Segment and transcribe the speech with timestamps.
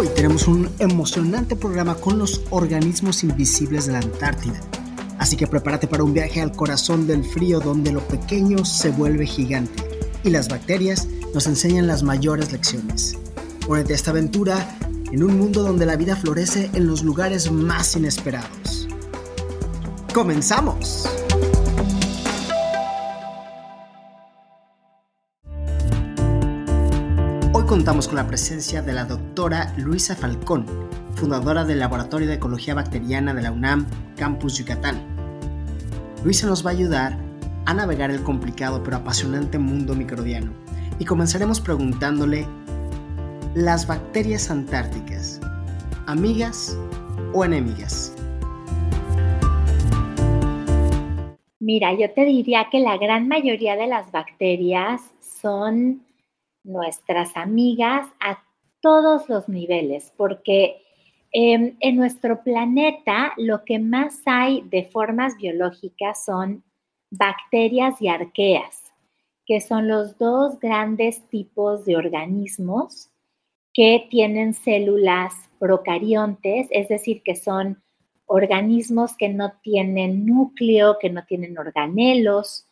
[0.00, 4.60] Hoy tenemos un emocionante programa con los organismos invisibles de la Antártida.
[5.18, 9.26] Así que prepárate para un viaje al corazón del frío donde lo pequeño se vuelve
[9.26, 9.82] gigante
[10.22, 13.18] y las bacterias nos enseñan las mayores lecciones.
[13.66, 14.78] Únete a esta aventura
[15.10, 18.86] en un mundo donde la vida florece en los lugares más inesperados.
[20.14, 21.08] ¡Comenzamos!
[27.68, 30.64] Contamos con la presencia de la doctora Luisa Falcón,
[31.16, 33.86] fundadora del Laboratorio de Ecología Bacteriana de la UNAM,
[34.16, 34.96] Campus Yucatán.
[36.24, 37.18] Luisa nos va a ayudar
[37.66, 40.50] a navegar el complicado pero apasionante mundo microbiano
[40.98, 42.46] y comenzaremos preguntándole,
[43.54, 45.38] ¿las bacterias antárticas,
[46.06, 46.74] amigas
[47.34, 48.16] o enemigas?
[51.60, 56.07] Mira, yo te diría que la gran mayoría de las bacterias son
[56.68, 58.42] nuestras amigas a
[58.80, 60.82] todos los niveles, porque
[61.32, 66.62] em, en nuestro planeta lo que más hay de formas biológicas son
[67.10, 68.92] bacterias y arqueas,
[69.46, 73.10] que son los dos grandes tipos de organismos
[73.72, 77.82] que tienen células procariontes, es decir, que son
[78.26, 82.66] organismos que no tienen núcleo, que no tienen organelos.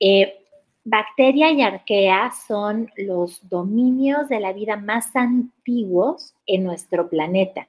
[0.00, 0.43] Eh,
[0.86, 7.68] Bacteria y arquea son los dominios de la vida más antiguos en nuestro planeta.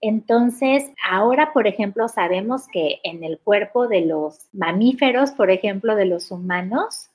[0.00, 6.06] Entonces, ahora, por ejemplo, sabemos que en el cuerpo de los mamíferos, por ejemplo, de
[6.06, 7.10] los humanos,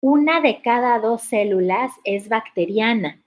[0.00, 3.22] una de cada dos células es bacteriana.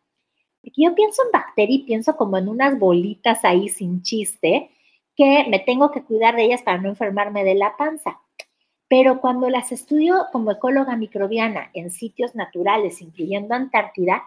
[0.63, 4.71] yo pienso en bacteria y pienso como en unas bolitas ahí sin chiste,
[5.15, 8.22] que me tengo que cuidar de ellas para no enfermarme de la panza.
[8.95, 14.21] Pero cuando las estudio como ecóloga microbiana en sitios naturales, incluyendo Antártida,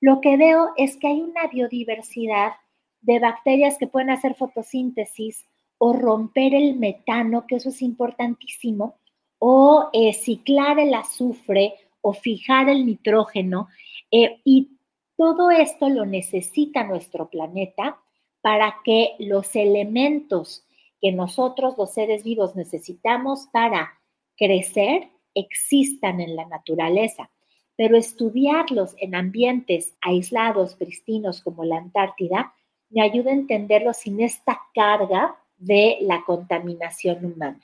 [0.00, 2.52] lo que veo es que hay una biodiversidad
[3.00, 5.44] de bacterias que pueden hacer fotosíntesis
[5.78, 8.94] o romper el metano, que eso es importantísimo,
[9.40, 13.66] o eh, ciclar el azufre o fijar el nitrógeno.
[14.12, 14.78] Eh, y
[15.16, 17.98] todo esto lo necesita nuestro planeta
[18.42, 20.64] para que los elementos
[21.00, 23.98] que nosotros los seres vivos necesitamos para
[24.36, 27.30] crecer existan en la naturaleza,
[27.76, 32.54] pero estudiarlos en ambientes aislados, pristinos como la Antártida,
[32.90, 37.60] me ayuda a entenderlos sin esta carga de la contaminación humana.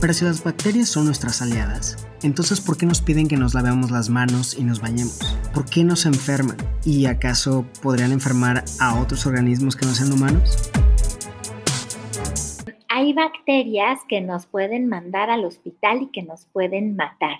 [0.00, 3.90] Pero si las bacterias son nuestras aliadas, entonces ¿por qué nos piden que nos lavemos
[3.90, 5.36] las manos y nos bañemos?
[5.52, 6.56] ¿Por qué nos enferman?
[6.86, 10.70] ¿Y acaso podrían enfermar a otros organismos que no sean humanos?
[13.00, 17.38] Hay bacterias que nos pueden mandar al hospital y que nos pueden matar.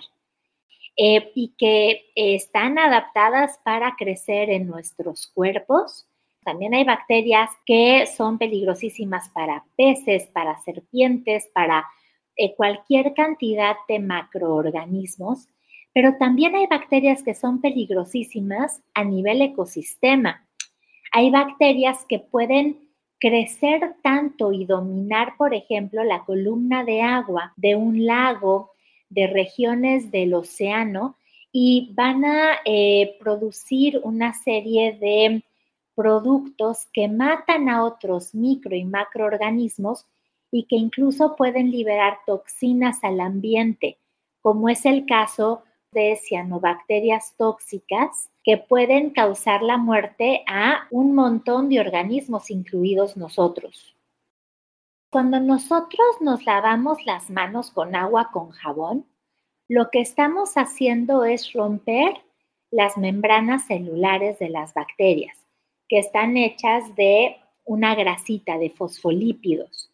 [0.97, 6.07] Eh, y que están adaptadas para crecer en nuestros cuerpos.
[6.43, 11.85] También hay bacterias que son peligrosísimas para peces, para serpientes, para
[12.35, 15.47] eh, cualquier cantidad de macroorganismos,
[15.93, 20.47] pero también hay bacterias que son peligrosísimas a nivel ecosistema.
[21.11, 22.80] Hay bacterias que pueden
[23.21, 28.71] crecer tanto y dominar, por ejemplo, la columna de agua de un lago,
[29.09, 31.15] de regiones del océano,
[31.51, 35.43] y van a eh, producir una serie de
[35.93, 40.07] productos que matan a otros micro y macroorganismos
[40.49, 43.99] y que incluso pueden liberar toxinas al ambiente,
[44.41, 51.69] como es el caso de cianobacterias tóxicas que pueden causar la muerte a un montón
[51.69, 53.95] de organismos, incluidos nosotros.
[55.11, 59.05] Cuando nosotros nos lavamos las manos con agua con jabón,
[59.67, 62.13] lo que estamos haciendo es romper
[62.71, 65.37] las membranas celulares de las bacterias,
[65.89, 67.35] que están hechas de
[67.65, 69.91] una grasita, de fosfolípidos.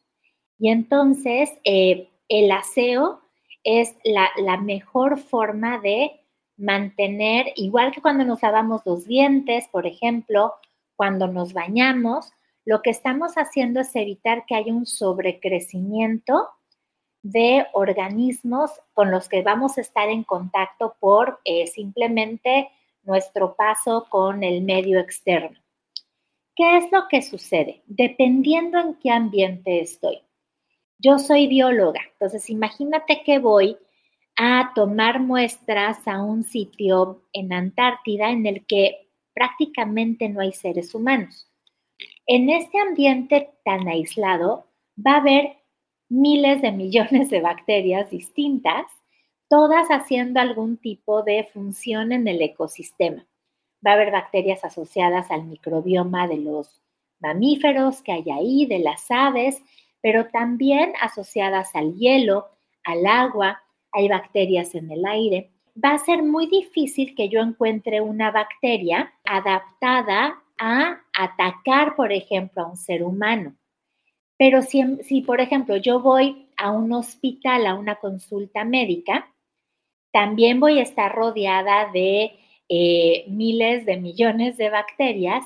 [0.59, 3.21] Y entonces eh, el aseo
[3.69, 6.21] es la, mejor forma de
[6.55, 10.53] mantener, igual que cuando nos lavamos los dientes, por ejemplo,
[10.95, 12.31] cuando nos bañamos,
[12.63, 16.47] lo que estamos haciendo es evitar que haya un sobrecrecimiento
[17.21, 22.69] de organismos con los que vamos a estar en contacto por eh, simplemente
[23.03, 25.59] nuestro paso con el medio externo.
[26.55, 27.83] ¿Qué es lo que sucede?
[27.85, 30.21] Dependiendo en qué ambiente estoy.
[30.99, 33.77] Yo soy bióloga, entonces imagínate que voy
[34.35, 40.95] a tomar muestras a un sitio en Antártida en el que prácticamente no hay seres
[40.95, 41.47] humanos.
[42.25, 44.65] En este ambiente tan aislado
[44.97, 45.57] va a haber
[46.09, 48.85] miles de millones de bacterias distintas,
[49.49, 53.25] todas haciendo algún tipo de función en el ecosistema.
[53.85, 56.81] va a haber bacterias asociadas al microbioma de los
[57.19, 59.61] mamíferos que hay ahí, de las aves,
[60.07, 62.47] pero también asociadas al hielo,
[62.85, 63.61] al agua,
[63.91, 65.51] hay bacterias en el aire.
[65.83, 72.63] Va a ser muy difícil que yo encuentre una bacteria adaptada a atacar, por ejemplo,
[72.63, 73.57] a un ser humano.
[74.37, 79.27] Pero si, por ejemplo, yo voy a un hospital, a una consulta médica,
[80.13, 82.31] también voy a estar rodeada de
[82.69, 85.43] eh, miles de millones de bacterias,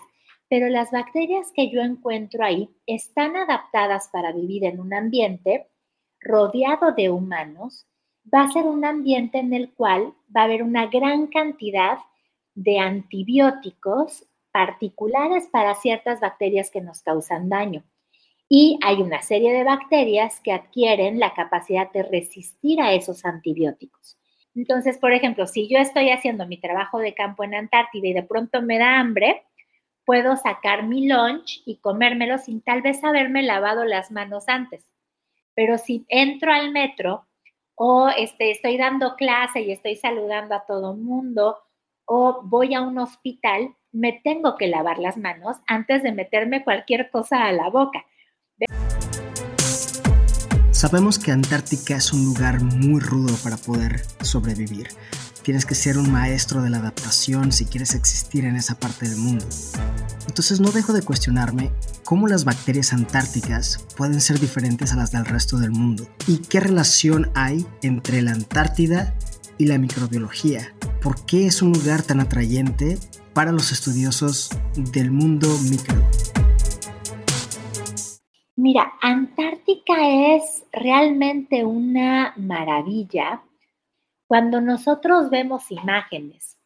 [0.51, 5.69] pero las bacterias que yo encuentro ahí están adaptadas para vivir en un ambiente
[6.19, 7.87] rodeado de humanos.
[8.35, 11.99] Va a ser un ambiente en el cual va a haber una gran cantidad
[12.53, 17.85] de antibióticos particulares para ciertas bacterias que nos causan daño.
[18.49, 24.17] Y hay una serie de bacterias que adquieren la capacidad de resistir a esos antibióticos.
[24.53, 28.23] Entonces, por ejemplo, si yo estoy haciendo mi trabajo de campo en Antártida y de
[28.23, 29.43] pronto me da hambre,
[30.05, 34.83] puedo sacar mi lunch y comérmelo sin tal vez haberme lavado las manos antes.
[35.53, 37.27] Pero si entro al metro
[37.75, 41.57] o este, estoy dando clase y estoy saludando a todo mundo
[42.05, 47.09] o voy a un hospital, me tengo que lavar las manos antes de meterme cualquier
[47.09, 48.05] cosa a la boca.
[50.71, 54.87] Sabemos que Antártica es un lugar muy rudo para poder sobrevivir.
[55.43, 59.17] Tienes que ser un maestro de la adaptación si quieres existir en esa parte del
[59.17, 59.45] mundo.
[60.27, 61.71] Entonces no dejo de cuestionarme
[62.03, 66.59] cómo las bacterias antárticas pueden ser diferentes a las del resto del mundo y qué
[66.59, 69.15] relación hay entre la Antártida
[69.57, 70.73] y la microbiología.
[71.01, 72.99] ¿Por qué es un lugar tan atrayente
[73.33, 76.01] para los estudiosos del mundo micro?
[78.55, 83.41] Mira, Antártica es realmente una maravilla.
[84.31, 86.57] Cuando nosotros vemos imágenes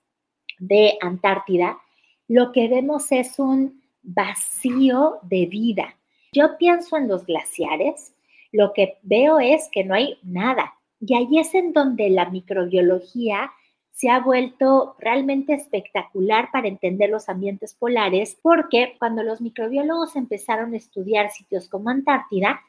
[0.60, 1.80] de Antártida,
[2.28, 5.96] lo que vemos es un vacío de vida.
[6.32, 8.14] Yo pienso en los glaciares,
[8.52, 10.76] lo que veo es que no hay nada.
[11.00, 13.52] Y ahí es en donde la microbiología
[13.90, 20.76] se ha vuelto realmente espectacular para entender los ambientes polares, porque cuando los microbiólogos empezaron
[20.76, 22.62] a estudiar sitios como Antártida,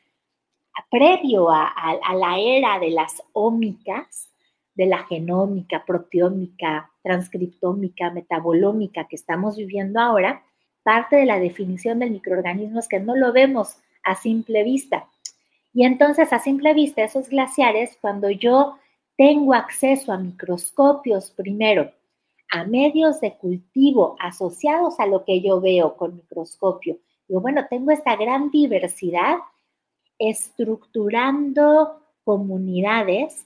[0.91, 4.31] previo a, la era de las ómicas,
[4.77, 10.43] de la genómica, proteómica, transcriptómica, metabolómica que estamos viviendo ahora,
[10.83, 15.09] parte de la definición del microorganismo es que no lo vemos a simple vista.
[15.73, 18.77] Y entonces, a simple vista, esos glaciares, cuando yo
[19.17, 21.91] tengo acceso a microscopios primero,
[22.51, 26.99] a medios de cultivo asociados a lo que yo veo con microscopio.
[27.29, 29.39] Yo, bueno, tengo esta gran diversidad
[30.19, 33.46] estructurando comunidades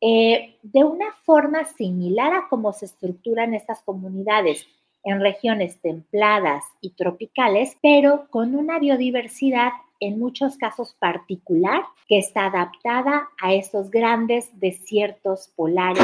[0.00, 4.66] eh, de una forma similar a cómo se estructuran estas comunidades
[5.04, 12.46] en regiones templadas y tropicales, pero con una biodiversidad en muchos casos particular que está
[12.46, 16.02] adaptada a estos grandes desiertos polares.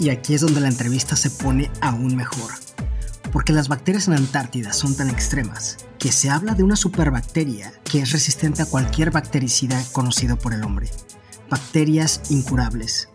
[0.00, 2.50] Y aquí es donde la entrevista se pone aún mejor,
[3.32, 8.00] porque las bacterias en Antártida son tan extremas que se habla de una superbacteria que
[8.00, 10.90] es resistente a cualquier bactericida conocido por el hombre.
[11.50, 13.08] Bacterias incurables,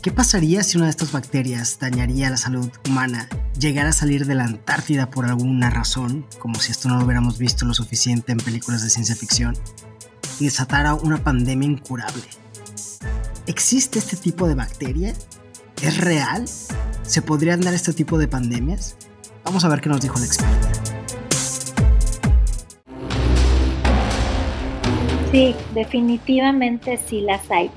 [0.00, 4.36] ¿Qué pasaría si una de estas bacterias dañaría la salud humana, llegara a salir de
[4.36, 8.38] la Antártida por alguna razón, como si esto no lo hubiéramos visto lo suficiente en
[8.38, 9.58] películas de ciencia ficción,
[10.38, 12.22] y desatara una pandemia incurable?
[13.46, 15.14] ¿Existe este tipo de bacteria?
[15.82, 16.44] ¿Es real?
[17.08, 18.98] ¿Se podrían dar este tipo de pandemias?
[19.42, 20.68] Vamos a ver qué nos dijo el experto.
[25.32, 27.70] Sí, definitivamente sí las hay.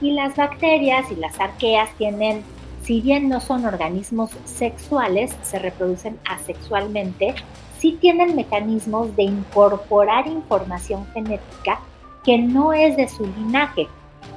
[0.00, 2.44] Y las bacterias y las arqueas tienen,
[2.84, 7.34] si bien no son organismos sexuales, se reproducen asexualmente,
[7.80, 11.80] sí tienen mecanismos de incorporar información genética
[12.24, 13.88] que no es de su linaje.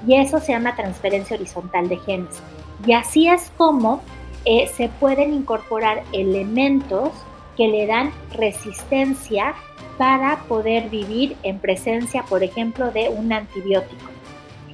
[0.07, 2.41] Y eso se llama transferencia horizontal de genes.
[2.87, 4.01] Y así es como
[4.45, 7.11] eh, se pueden incorporar elementos
[7.57, 9.55] que le dan resistencia
[9.97, 14.05] para poder vivir en presencia, por ejemplo, de un antibiótico.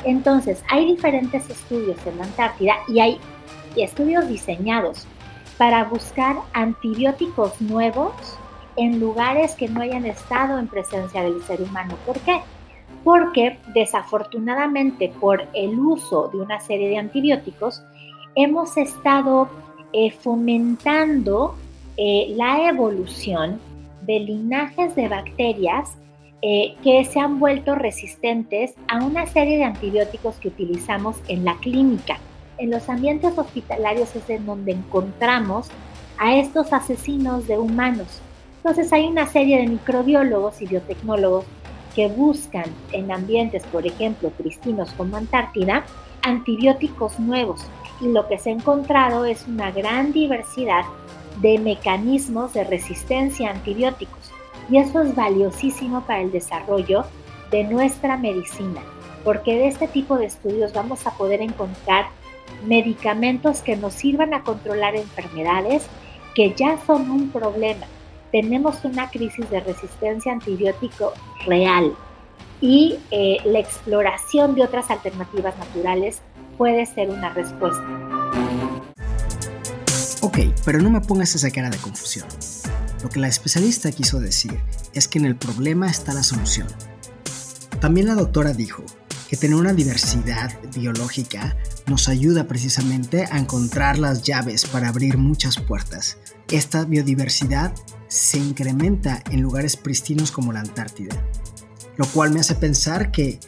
[0.03, 3.19] Entonces, hay diferentes estudios en la Antártida y hay
[3.75, 5.07] estudios diseñados
[5.57, 8.13] para buscar antibióticos nuevos
[8.77, 11.95] en lugares que no hayan estado en presencia del ser humano.
[12.05, 12.41] ¿Por qué?
[13.03, 17.83] Porque desafortunadamente por el uso de una serie de antibióticos
[18.35, 19.49] hemos estado
[19.93, 21.55] eh, fomentando
[21.97, 23.59] eh, la evolución
[24.01, 25.97] de linajes de bacterias
[26.41, 31.55] eh, que se han vuelto resistentes a una serie de antibióticos que utilizamos en la
[31.57, 32.17] clínica.
[32.57, 35.67] en los ambientes hospitalarios es en donde encontramos
[36.19, 38.21] a estos asesinos de humanos.
[38.57, 41.45] Entonces hay una serie de microbiólogos y biotecnólogos
[41.95, 45.83] que buscan en ambientes, por ejemplo, cristinos como Antártida,
[46.23, 47.65] antibióticos nuevos.
[47.99, 50.85] Y lo que se ha encontrado es una gran diversidad
[51.41, 54.31] de mecanismos de resistencia a antibióticos.
[54.69, 57.03] Y eso es valiosísimo para el desarrollo
[57.51, 58.81] de nuestra medicina,
[59.23, 62.07] porque de este tipo de estudios vamos a poder encontrar
[62.65, 65.87] medicamentos que nos sirvan a controlar enfermedades
[66.35, 67.85] que ya son un problema.
[68.31, 71.13] Tenemos una crisis de resistencia antibiótico
[71.45, 71.93] real
[72.61, 76.21] y eh, la exploración de otras alternativas naturales
[76.57, 77.83] puede ser una respuesta.
[80.21, 82.27] Ok, pero no me pongas esa cara de confusión.
[83.01, 84.59] Lo que la especialista quiso decir
[84.93, 86.67] es que en el problema está la solución.
[87.79, 88.83] También la doctora dijo
[89.27, 95.57] que tener una diversidad biológica nos ayuda precisamente a encontrar las llaves para abrir muchas
[95.57, 96.19] puertas.
[96.51, 97.73] Esta biodiversidad
[98.07, 101.15] se incrementa en lugares pristinos como la Antártida,
[102.01, 103.39] lo cual me hace pensar que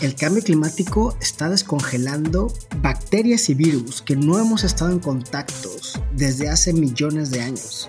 [0.00, 2.50] el cambio climático está descongelando
[2.80, 7.86] bacterias y virus que no hemos estado en contactos desde hace millones de años.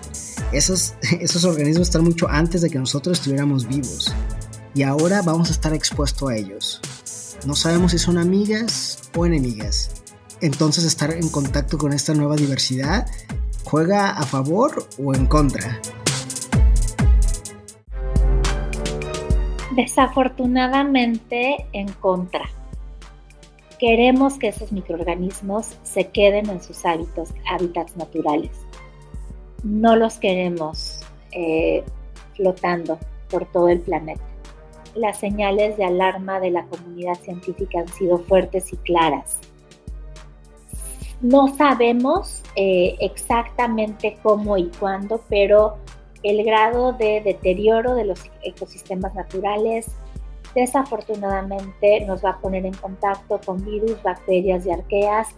[0.52, 4.12] Esos, esos organismos están mucho antes de que nosotros estuviéramos vivos
[4.74, 6.82] y ahora vamos a estar expuestos a ellos.
[7.46, 9.88] No sabemos si son amigas o enemigas.
[10.42, 13.06] Entonces estar en contacto con esta nueva diversidad
[13.64, 15.80] juega a favor o en contra.
[19.82, 22.50] Desafortunadamente en contra.
[23.78, 28.50] Queremos que esos microorganismos se queden en sus hábitos, hábitats naturales.
[29.62, 31.00] No los queremos
[31.32, 31.82] eh,
[32.34, 32.98] flotando
[33.30, 34.30] por todo el planeta
[34.94, 39.38] las señales de alarma de la comunidad científica han sido fuertes y claras.
[41.20, 45.78] No sabemos eh, exactamente cómo y cuándo, pero
[46.22, 49.86] el grado de deterioro de los ecosistemas naturales
[50.54, 55.28] desafortunadamente nos va a poner en contacto con virus, bacterias y arqueas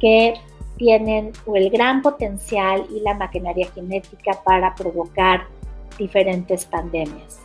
[0.00, 0.34] que
[0.76, 5.46] tienen el gran potencial y la maquinaria genética para provocar
[5.98, 7.40] diferentes pandemias.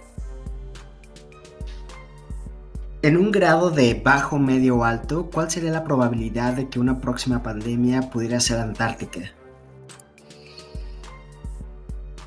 [3.02, 7.00] En un grado de bajo, medio o alto, ¿cuál sería la probabilidad de que una
[7.00, 9.39] próxima pandemia pudiera ser antártica?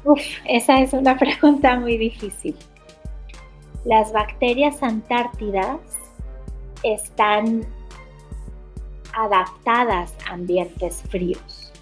[0.04, 2.56] Uf, esa es una pregunta muy difícil.
[3.84, 5.78] Las bacterias antártidas
[6.82, 7.66] están
[9.14, 11.72] adaptadas a ambientes fríos.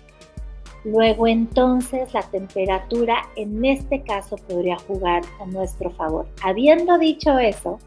[0.84, 6.26] Luego entonces la temperatura en este caso podría jugar a nuestro favor.
[6.42, 7.78] Habiendo dicho eso,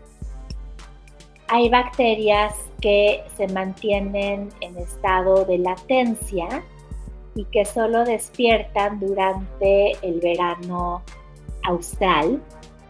[1.47, 6.63] hay bacterias que se mantienen en estado de latencia
[7.35, 11.01] y que solo despiertan durante el verano
[11.63, 12.41] austral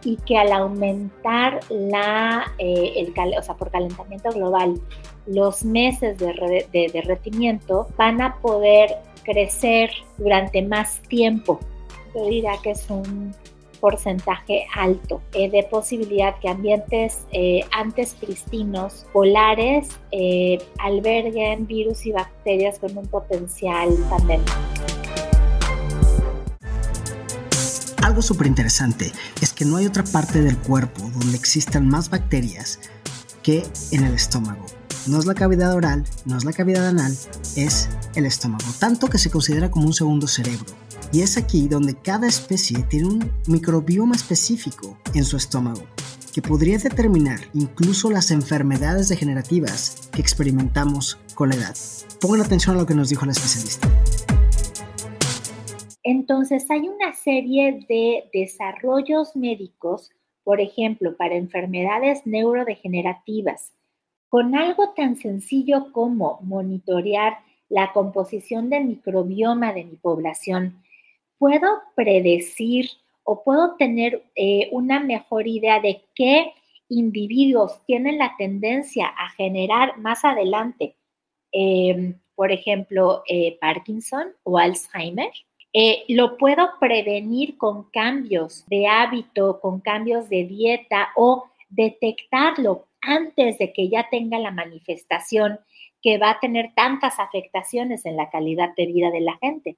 [0.04, 4.80] y que al aumentar la, eh, el, o sea, por calentamiento global
[5.26, 11.58] los meses de, de derretimiento van a poder crecer durante más tiempo.
[12.14, 13.34] Yo diría que es un
[13.84, 22.12] porcentaje alto eh, de posibilidad que ambientes eh, antes pristinos, polares, eh, alberguen virus y
[22.12, 24.54] bacterias con un potencial pandémico.
[28.02, 29.12] Algo súper interesante
[29.42, 32.80] es que no hay otra parte del cuerpo donde existan más bacterias
[33.42, 34.64] que en el estómago.
[35.06, 37.14] No es la cavidad oral, no es la cavidad anal,
[37.54, 40.83] es el estómago, tanto que se considera como un segundo cerebro.
[41.14, 45.82] Y es aquí donde cada especie tiene un microbioma específico en su estómago,
[46.34, 51.76] que podría determinar incluso las enfermedades degenerativas que experimentamos con la edad.
[52.20, 53.88] Pongan atención a lo que nos dijo la especialista.
[56.02, 60.10] Entonces hay una serie de desarrollos médicos,
[60.42, 63.70] por ejemplo, para enfermedades neurodegenerativas,
[64.28, 70.82] con algo tan sencillo como monitorear la composición del microbioma de mi población
[71.38, 72.90] puedo predecir
[73.24, 76.52] o puedo tener eh, una mejor idea de qué
[76.88, 80.96] individuos tienen la tendencia a generar más adelante,
[81.52, 85.30] em, por ejemplo, eh, Parkinson o Alzheimer.
[85.72, 93.58] Eh, lo puedo prevenir con cambios de hábito, con cambios de dieta o detectarlo antes
[93.58, 95.58] de que ya tenga la manifestación
[96.00, 99.76] que va a tener tantas afectaciones en la calidad de vida de la gente.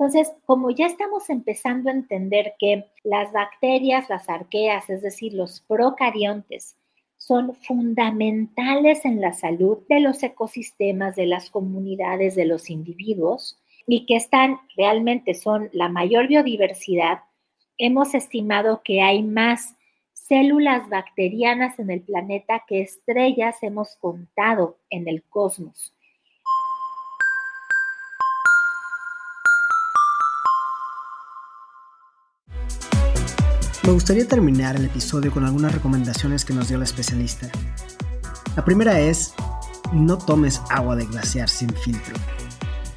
[0.00, 5.60] Entonces, como ya estamos empezando a entender que las bacterias, las arqueas, es decir, los
[5.60, 6.78] procariontes,
[7.18, 14.06] son fundamentales en la salud de los ecosistemas, de las comunidades, de los individuos y
[14.06, 17.18] que están realmente son la mayor biodiversidad.
[17.76, 19.74] Hemos estimado que hay más
[20.14, 25.92] células bacterianas en el planeta que estrellas hemos contado en el cosmos.
[33.82, 37.48] Me gustaría terminar el episodio con algunas recomendaciones que nos dio la especialista.
[38.54, 39.32] La primera es,
[39.92, 42.14] no tomes agua de glaciar sin filtro.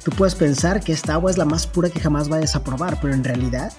[0.04, 2.98] Tú puedes pensar que esta agua es la más pura que jamás vayas a probar,
[3.00, 3.72] pero en realidad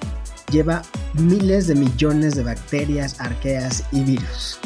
[0.51, 0.81] lleva
[1.13, 4.57] miles de millones de bacterias, arqueas y virus,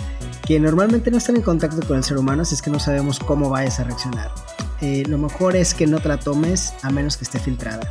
[0.48, 3.19] que normalmente no están en contacto con el ser humano, así es que no sabemos
[3.19, 4.31] cómo vayas a reaccionar.
[4.79, 7.86] Eh, lo mejor es que no la tomes a menos que esté filtrada.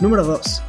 [0.00, 0.62] Número 2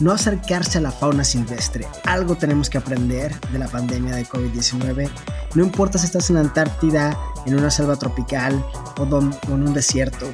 [0.00, 1.86] no acercarse a la fauna silvestre.
[2.04, 5.08] Algo tenemos que aprender de la pandemia de COVID-19.
[5.54, 8.64] No importa si estás en la Antártida, en una selva tropical
[8.98, 10.26] o, en un desierto,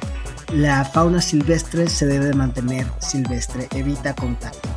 [0.51, 4.69] la fauna silvestre se debe mantener silvestre, evita contacto.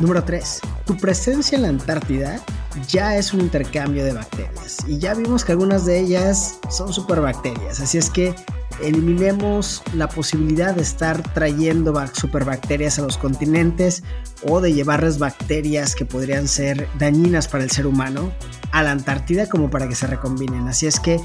[0.00, 0.60] Número 3.
[0.84, 2.40] Tu presencia en la Antártida
[2.88, 7.80] ya es un intercambio de bacterias y ya vimos que algunas de ellas son superbacterias,
[7.80, 8.34] así es que
[8.82, 14.02] eliminemos la posibilidad de estar trayendo superbacterias a los continentes
[14.46, 18.32] o de llevarles bacterias que podrían ser dañinas para el ser humano
[18.72, 20.68] a la Antártida como para que se recombinen.
[20.68, 21.20] Así es que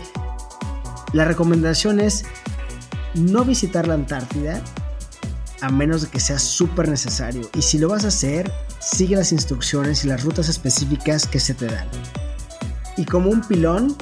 [1.14, 2.26] la recomendación es
[3.14, 4.62] no visitar la Antártida
[5.62, 7.50] a menos de que sea súper necesario.
[7.56, 11.54] Y si lo vas a hacer, sigue las instrucciones y las rutas específicas que se
[11.54, 11.88] te dan.
[12.98, 13.96] Y como un pilón,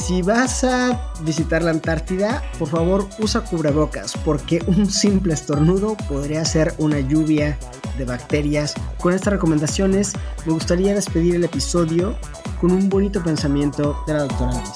[0.00, 6.44] si vas a visitar la Antártida, por favor usa cubrebocas, porque un simple estornudo podría
[6.44, 7.58] ser una lluvia
[7.98, 8.74] de bacterias.
[8.98, 10.14] Con estas recomendaciones,
[10.46, 12.16] me gustaría despedir el episodio
[12.60, 14.72] con un bonito pensamiento de la doctora Luis.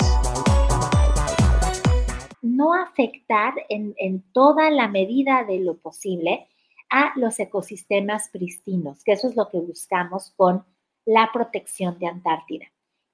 [2.42, 6.46] No afectar en, en toda la medida de lo posible
[6.90, 10.64] a los ecosistemas pristinos, que eso es lo que buscamos con
[11.06, 12.66] la protección de Antártida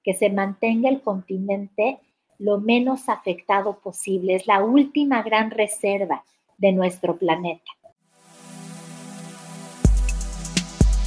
[0.03, 1.99] que se mantenga el continente
[2.39, 4.35] lo menos afectado posible.
[4.35, 6.23] Es la última gran reserva
[6.57, 7.71] de nuestro planeta.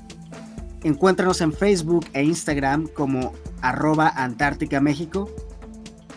[0.84, 5.30] Encuéntranos en Facebook e Instagram como arroba Antártica México,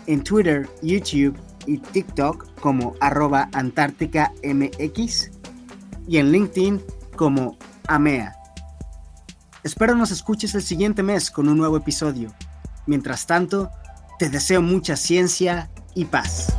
[0.07, 5.31] en Twitter, YouTube y TikTok como arroba Antártica MX
[6.07, 6.81] y en LinkedIn
[7.15, 8.35] como AMEA.
[9.63, 12.33] Espero nos escuches el siguiente mes con un nuevo episodio.
[12.87, 13.69] Mientras tanto,
[14.17, 16.55] te deseo mucha ciencia y paz.